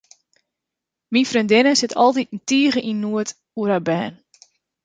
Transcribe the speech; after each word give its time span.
Myn 1.11 1.27
freondinne 1.29 1.73
sit 1.77 1.97
altiten 2.03 2.39
tige 2.47 2.81
yn 2.91 2.99
noed 3.03 3.29
oer 3.59 3.69
har 3.73 3.83
bern. 3.89 4.15